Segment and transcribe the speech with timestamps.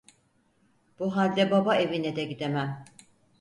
[0.99, 2.85] Bu halde baba evine de gidemem.